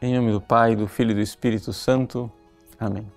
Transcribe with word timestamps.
Em 0.00 0.14
nome 0.14 0.30
do 0.30 0.40
Pai, 0.40 0.76
do 0.76 0.86
Filho 0.86 1.10
e 1.10 1.14
do 1.14 1.20
Espírito 1.20 1.72
Santo. 1.72 2.30
Amém. 2.78 3.10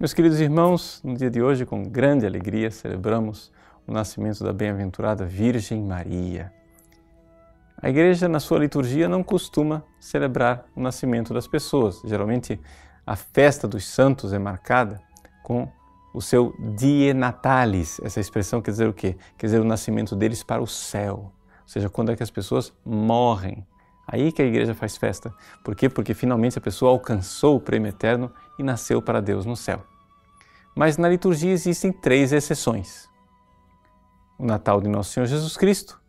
Meus 0.00 0.14
queridos 0.14 0.40
irmãos, 0.40 1.02
no 1.04 1.14
dia 1.14 1.28
de 1.28 1.42
hoje, 1.42 1.66
com 1.66 1.82
grande 1.82 2.24
alegria, 2.24 2.70
celebramos 2.70 3.52
o 3.86 3.92
nascimento 3.92 4.42
da 4.42 4.50
bem-aventurada 4.50 5.26
Virgem 5.26 5.82
Maria. 5.82 6.50
A 7.82 7.90
igreja, 7.90 8.26
na 8.28 8.40
sua 8.40 8.58
liturgia, 8.60 9.10
não 9.10 9.22
costuma 9.22 9.84
celebrar 10.00 10.64
o 10.74 10.80
nascimento 10.80 11.34
das 11.34 11.46
pessoas. 11.46 12.00
Geralmente, 12.06 12.58
a 13.06 13.14
festa 13.14 13.68
dos 13.68 13.84
santos 13.84 14.32
é 14.32 14.38
marcada 14.38 15.02
com 15.42 15.68
o 16.14 16.22
seu 16.22 16.54
die 16.78 17.12
natalis. 17.12 18.00
Essa 18.02 18.20
expressão 18.20 18.62
quer 18.62 18.70
dizer 18.70 18.88
o 18.88 18.94
quê? 18.94 19.18
Quer 19.36 19.48
dizer 19.48 19.60
o 19.60 19.64
nascimento 19.64 20.16
deles 20.16 20.42
para 20.42 20.62
o 20.62 20.66
céu. 20.66 21.30
Ou 21.60 21.68
seja, 21.68 21.90
quando 21.90 22.10
é 22.10 22.16
que 22.16 22.22
as 22.22 22.30
pessoas 22.30 22.72
morrem. 22.82 23.66
Aí 24.06 24.30
que 24.30 24.40
a 24.40 24.44
igreja 24.44 24.74
faz 24.74 24.96
festa. 24.96 25.34
Por 25.64 25.74
quê? 25.74 25.88
Porque 25.88 26.14
finalmente 26.14 26.58
a 26.58 26.60
pessoa 26.60 26.92
alcançou 26.92 27.56
o 27.56 27.60
prêmio 27.60 27.88
eterno 27.88 28.32
e 28.58 28.62
nasceu 28.62 29.02
para 29.02 29.20
Deus 29.20 29.44
no 29.44 29.56
céu. 29.56 29.84
Mas 30.76 30.96
na 30.96 31.08
liturgia 31.08 31.50
existem 31.50 31.90
três 31.90 32.32
exceções: 32.32 33.08
o 34.38 34.46
Natal 34.46 34.80
de 34.80 34.88
Nosso 34.88 35.10
Senhor 35.10 35.26
Jesus 35.26 35.56
Cristo 35.56 36.00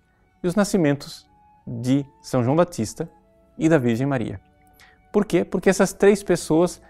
e 0.44 0.48
os 0.48 0.56
nascimentos 0.56 1.28
de 1.66 2.06
São 2.22 2.44
João 2.44 2.56
Batista 2.56 3.10
e 3.58 3.68
da 3.68 3.78
Virgem 3.78 4.06
Maria. 4.06 4.40
Por 5.12 5.26
quê? 5.26 5.44
Porque 5.44 5.70
essas 5.70 5.94
três 5.94 6.22
pessoas 6.22 6.82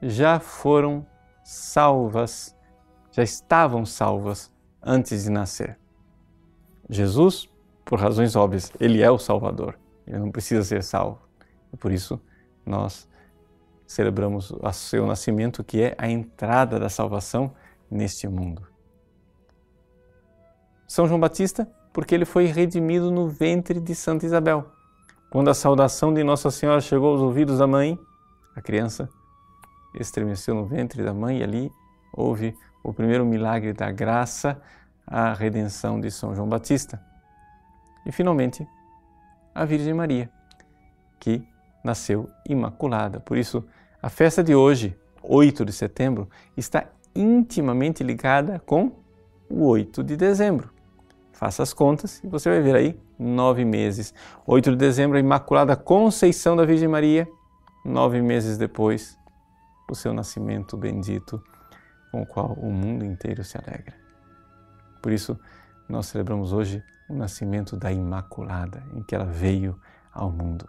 já 0.00 0.40
foram 0.40 1.06
salvas, 1.42 2.56
já 3.12 3.22
estavam 3.22 3.84
salvas 3.84 4.50
antes 4.82 5.24
de 5.24 5.30
nascer. 5.30 5.78
Jesus, 6.88 7.48
por 7.84 8.00
razões 8.00 8.36
óbvias, 8.36 8.72
ele 8.80 9.02
é 9.02 9.10
o 9.10 9.18
Salvador. 9.18 9.78
Ele 10.06 10.18
não 10.18 10.30
precisa 10.30 10.62
ser 10.62 10.82
salvo. 10.82 11.20
Por 11.78 11.92
isso 11.92 12.20
nós 12.64 13.08
celebramos 13.86 14.50
o 14.50 14.72
seu 14.72 15.06
nascimento, 15.06 15.62
que 15.62 15.82
é 15.82 15.94
a 15.98 16.08
entrada 16.08 16.78
da 16.78 16.88
salvação 16.88 17.54
neste 17.90 18.26
mundo. 18.28 18.66
São 20.86 21.06
João 21.06 21.20
Batista, 21.20 21.68
porque 21.92 22.14
ele 22.14 22.24
foi 22.24 22.46
redimido 22.46 23.10
no 23.10 23.28
ventre 23.28 23.80
de 23.80 23.94
Santa 23.94 24.26
Isabel. 24.26 24.70
Quando 25.30 25.48
a 25.48 25.54
saudação 25.54 26.14
de 26.14 26.22
Nossa 26.22 26.50
Senhora 26.50 26.80
chegou 26.80 27.12
aos 27.12 27.20
ouvidos 27.20 27.58
da 27.58 27.66
mãe, 27.66 27.98
a 28.54 28.60
criança 28.60 29.08
estremeceu 29.94 30.54
no 30.54 30.64
ventre 30.64 31.02
da 31.02 31.12
mãe 31.12 31.38
e 31.38 31.42
ali 31.42 31.72
houve 32.12 32.56
o 32.82 32.92
primeiro 32.92 33.24
milagre 33.24 33.72
da 33.72 33.90
graça, 33.90 34.60
a 35.06 35.32
redenção 35.32 36.00
de 36.00 36.10
São 36.10 36.34
João 36.34 36.48
Batista. 36.48 37.02
E 38.06 38.12
finalmente, 38.12 38.66
a 39.54 39.64
Virgem 39.64 39.94
Maria, 39.94 40.30
que 41.20 41.46
nasceu 41.84 42.28
imaculada. 42.48 43.20
Por 43.20 43.36
isso, 43.36 43.64
a 44.02 44.08
festa 44.08 44.42
de 44.42 44.54
hoje, 44.54 44.96
8 45.22 45.64
de 45.64 45.72
setembro, 45.72 46.28
está 46.56 46.86
intimamente 47.14 48.02
ligada 48.02 48.58
com 48.58 48.92
o 49.48 49.64
8 49.66 50.02
de 50.02 50.16
dezembro. 50.16 50.70
Faça 51.32 51.62
as 51.62 51.72
contas 51.72 52.22
e 52.24 52.26
você 52.26 52.48
vai 52.48 52.60
ver 52.60 52.74
aí 52.74 53.00
nove 53.18 53.64
meses. 53.64 54.14
8 54.46 54.70
de 54.70 54.76
dezembro, 54.76 55.16
a 55.16 55.20
Imaculada 55.20 55.76
Conceição 55.76 56.56
da 56.56 56.64
Virgem 56.64 56.88
Maria. 56.88 57.28
Nove 57.84 58.22
meses 58.22 58.56
depois, 58.56 59.18
o 59.90 59.94
seu 59.94 60.14
nascimento 60.14 60.76
bendito, 60.76 61.42
com 62.10 62.22
o 62.22 62.26
qual 62.26 62.52
o 62.54 62.72
mundo 62.72 63.04
inteiro 63.04 63.44
se 63.44 63.58
alegra. 63.58 63.94
Por 65.02 65.12
isso, 65.12 65.38
nós 65.88 66.06
celebramos 66.06 66.52
hoje 66.52 66.82
o 67.08 67.14
nascimento 67.14 67.76
da 67.76 67.92
Imaculada, 67.92 68.82
em 68.94 69.02
que 69.02 69.14
ela 69.14 69.24
veio 69.24 69.78
ao 70.12 70.30
mundo. 70.30 70.68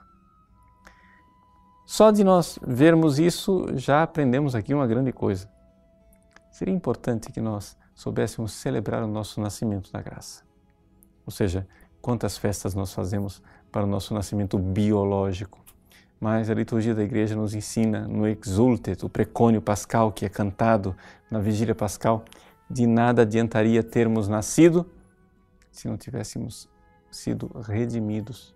Só 1.86 2.10
de 2.10 2.24
nós 2.24 2.58
vermos 2.66 3.20
isso, 3.20 3.68
já 3.76 4.02
aprendemos 4.02 4.56
aqui 4.56 4.74
uma 4.74 4.88
grande 4.88 5.12
coisa. 5.12 5.48
Seria 6.52 6.74
importante 6.74 7.32
que 7.32 7.40
nós 7.40 7.78
soubéssemos 7.94 8.54
celebrar 8.54 9.04
o 9.04 9.08
nosso 9.08 9.40
nascimento 9.40 9.92
da 9.92 10.02
graça. 10.02 10.44
Ou 11.26 11.32
seja, 11.32 11.68
quantas 12.02 12.38
festas 12.38 12.74
nós 12.74 12.94
fazemos 12.94 13.42
para 13.72 13.84
o 13.84 13.88
nosso 13.88 14.14
nascimento 14.14 14.58
biológico. 14.58 15.60
Mas 16.20 16.50
a 16.50 16.54
liturgia 16.54 16.96
da 16.96 17.04
igreja 17.04 17.36
nos 17.36 17.54
ensina 17.54 18.08
no 18.08 18.28
Exultet, 18.28 19.06
o 19.06 19.10
precônio 19.10 19.62
pascal 19.62 20.12
que 20.12 20.26
é 20.26 20.30
cantado 20.30 20.96
na 21.30 21.40
vigília 21.40 21.76
pascal, 21.76 22.24
de 22.70 22.88
nada 22.88 23.22
adiantaria 23.24 23.84
termos 23.84 24.28
nascido 24.28 24.90
se 25.76 25.88
não 25.88 25.98
tivéssemos 25.98 26.70
sido 27.12 27.48
redimidos. 27.68 28.56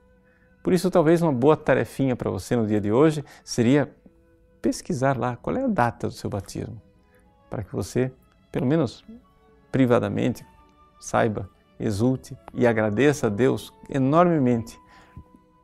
Por 0.64 0.74
isso, 0.74 0.90
talvez 0.90 1.22
uma 1.22 1.32
boa 1.32 1.56
tarefinha 1.56 2.16
para 2.16 2.30
você 2.30 2.56
no 2.56 2.66
dia 2.66 2.82
de 2.82 2.92
hoje 2.92 3.24
seria 3.44 3.94
pesquisar 4.62 5.18
lá 5.18 5.36
qual 5.36 5.56
é 5.56 5.64
a 5.64 5.68
data 5.68 6.08
do 6.08 6.14
seu 6.14 6.30
batismo, 6.30 6.82
para 7.50 7.64
que 7.64 7.74
você, 7.74 8.12
pelo 8.52 8.66
menos 8.66 9.06
privadamente, 9.72 10.46
saiba, 11.00 11.50
exulte 11.80 12.38
e 12.54 12.68
agradeça 12.68 13.28
a 13.28 13.30
Deus 13.30 13.74
enormemente 13.90 14.80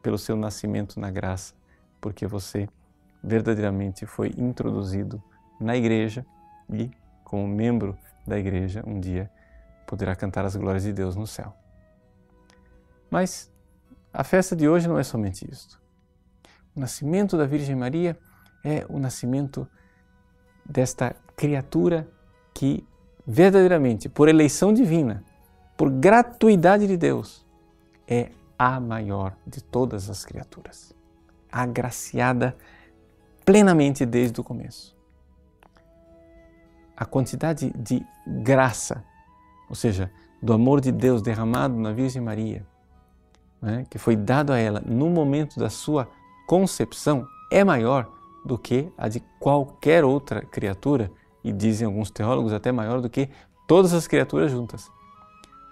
pelo 0.02 0.18
seu 0.18 0.36
nascimento 0.36 1.00
na 1.00 1.12
graça, 1.12 1.54
porque 2.00 2.26
você 2.26 2.70
verdadeiramente 3.24 4.06
foi 4.06 4.32
introduzido 4.38 5.22
na 5.60 5.76
igreja 5.76 6.26
e, 6.70 6.90
como 7.24 7.48
membro 7.48 7.98
da 8.26 8.38
igreja, 8.38 8.84
um 8.86 9.00
dia 9.00 9.30
poderá 9.86 10.16
cantar 10.16 10.46
as 10.46 10.56
glórias 10.56 10.84
de 10.84 10.94
Deus 10.94 11.16
no 11.16 11.28
céu. 11.28 11.54
Mas 13.10 13.52
a 14.12 14.24
festa 14.24 14.56
de 14.56 14.68
hoje 14.68 14.88
não 14.88 14.98
é 14.98 15.04
somente 15.04 15.50
isto. 15.50 15.82
O 16.76 16.80
nascimento 16.80 17.38
da 17.38 17.46
Virgem 17.46 17.76
Maria 17.76 18.18
é 18.64 18.86
o 18.90 19.00
nascimento 19.00 19.68
desta 20.66 21.16
criatura 21.36 22.08
que 22.54 22.88
verdadeiramente, 23.26 24.10
por 24.10 24.28
eleição 24.28 24.74
divina, 24.74 25.24
por 25.78 25.90
gratuidade 25.90 26.88
de 26.88 26.98
Deus, 26.98 27.46
é 28.08 28.32
a 28.58 28.80
maior 28.80 29.36
de 29.46 29.64
todas 29.64 30.10
as 30.10 30.24
criaturas, 30.24 30.94
agraciada 31.52 32.56
plenamente 33.44 34.06
desde 34.06 34.40
o 34.40 34.44
começo. 34.44 34.96
A 36.96 37.06
quantidade 37.06 37.72
de 37.72 38.06
graça 38.26 39.04
ou 39.70 39.76
seja, 39.76 40.12
do 40.42 40.54
amor 40.54 40.82
de 40.82 40.92
Deus 40.92 41.22
derramado 41.22 41.76
na 41.76 41.92
Virgem 41.92 42.22
Maria, 42.22 42.66
né, 43.62 43.86
que 43.90 43.98
foi 43.98 44.16
dado 44.16 44.54
a 44.54 44.58
ela 44.58 44.82
no 44.86 45.10
momento 45.10 45.60
da 45.60 45.70
sua 45.70 46.08
concepção, 46.48 47.28
é 47.52 47.64
maior 47.64 48.12
do 48.46 48.58
que 48.58 48.92
a 48.98 49.08
de 49.08 49.22
qualquer 49.40 50.04
outra 50.04 50.42
criatura, 50.42 51.12
e 51.44 51.52
dizem 51.52 51.86
alguns 51.86 52.10
teólogos 52.10 52.52
até 52.52 52.72
maior 52.72 53.00
do 53.02 53.10
que 53.10 53.30
todas 53.68 53.94
as 53.94 54.08
criaturas 54.08 54.52
juntas. 54.52 54.92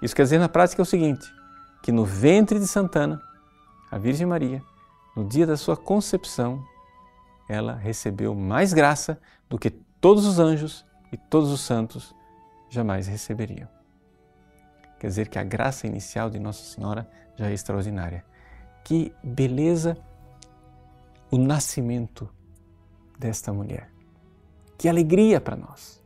Isso 0.03 0.15
quer 0.15 0.21
dizer 0.23 0.37
na 0.37 0.47
prática 0.47 0.81
é 0.81 0.83
o 0.83 0.85
seguinte: 0.85 1.25
que 1.81 1.91
no 1.91 2.05
ventre 2.05 2.59
de 2.59 2.67
Santana, 2.67 3.19
a 3.89 3.97
Virgem 3.97 4.27
Maria, 4.27 4.61
no 5.15 5.23
dia 5.25 5.47
da 5.47 5.57
sua 5.57 5.75
concepção, 5.75 6.63
ela 7.49 7.73
recebeu 7.73 8.35
mais 8.35 8.71
graça 8.71 9.19
do 9.49 9.57
que 9.57 9.69
todos 9.69 10.25
os 10.25 10.39
anjos 10.39 10.85
e 11.11 11.17
todos 11.17 11.51
os 11.51 11.61
santos 11.61 12.13
jamais 12.69 13.07
receberiam. 13.07 13.67
Quer 15.03 15.07
dizer 15.07 15.27
que 15.27 15.37
a 15.37 15.43
graça 15.43 15.85
inicial 15.85 16.29
de 16.29 16.39
Nossa 16.39 16.63
Senhora 16.63 17.05
já 17.35 17.49
é 17.49 17.53
extraordinária. 17.53 18.23
Que 18.85 19.13
beleza 19.21 19.97
o 21.29 21.37
nascimento 21.37 22.29
desta 23.19 23.51
mulher. 23.51 23.89
Que 24.77 24.87
alegria 24.87 25.41
para 25.41 25.57
nós. 25.57 26.01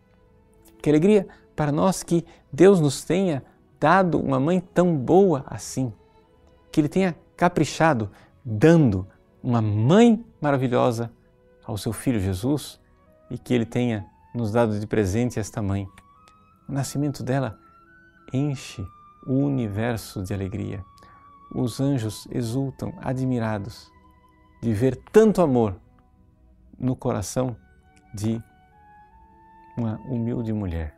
Que 0.81 0.89
alegria 0.89 1.27
para 1.55 1.71
nós 1.71 2.01
que 2.01 2.25
Deus 2.51 2.79
nos 2.79 3.03
tenha 3.03 3.43
dado 3.79 4.19
uma 4.19 4.39
mãe 4.39 4.59
tão 4.59 4.97
boa 4.97 5.45
assim. 5.45 5.93
Que 6.71 6.81
Ele 6.81 6.89
tenha 6.89 7.15
caprichado 7.35 8.09
dando 8.43 9.07
uma 9.43 9.61
mãe 9.61 10.25
maravilhosa 10.41 11.11
ao 11.63 11.77
seu 11.77 11.93
filho 11.93 12.19
Jesus 12.19 12.79
e 13.29 13.37
que 13.37 13.53
Ele 13.53 13.67
tenha 13.67 14.07
nos 14.33 14.51
dado 14.51 14.79
de 14.79 14.87
presente 14.87 15.39
esta 15.39 15.61
mãe. 15.61 15.87
O 16.67 16.71
nascimento 16.71 17.21
dela 17.21 17.59
enche 18.33 18.85
o 19.27 19.33
universo 19.33 20.23
de 20.23 20.33
alegria. 20.33 20.83
Os 21.53 21.79
anjos 21.79 22.27
exultam, 22.31 22.93
admirados 22.99 23.91
de 24.61 24.73
ver 24.73 24.95
tanto 25.11 25.41
amor 25.41 25.75
no 26.79 26.95
coração 26.95 27.55
de 28.13 28.41
uma 29.77 29.97
humilde 30.05 30.51
mulher. 30.53 30.97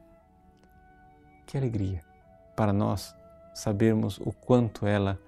Que 1.46 1.58
alegria 1.58 2.02
para 2.56 2.72
nós 2.72 3.16
sabermos 3.54 4.20
o 4.20 4.32
quanto 4.32 4.86
ela, 4.86 5.20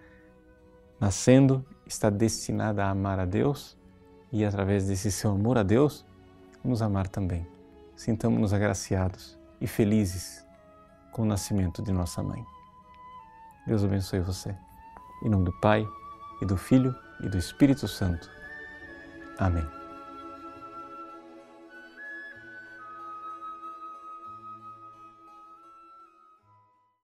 nascendo, 0.99 1.65
está 1.85 2.09
destinada 2.09 2.85
a 2.85 2.89
amar 2.89 3.19
a 3.19 3.25
Deus 3.25 3.77
e, 4.31 4.45
através 4.45 4.87
desse 4.87 5.11
seu 5.11 5.31
amor 5.31 5.57
a 5.57 5.63
Deus, 5.63 6.05
nos 6.63 6.81
amar 6.81 7.07
também. 7.07 7.45
Sintamos-nos 7.95 8.53
agraciados 8.53 9.37
e 9.59 9.67
felizes 9.67 10.45
com 11.11 11.23
o 11.23 11.25
nascimento 11.25 11.81
de 11.81 11.91
nossa 11.91 12.23
mãe. 12.23 12.45
Deus 13.65 13.83
abençoe 13.83 14.19
você. 14.19 14.55
Em 15.23 15.29
nome 15.29 15.45
do 15.45 15.53
Pai, 15.59 15.85
e 16.41 16.45
do 16.45 16.57
Filho, 16.57 16.95
e 17.21 17.29
do 17.29 17.37
Espírito 17.37 17.87
Santo. 17.87 18.29
Amém. 19.37 19.80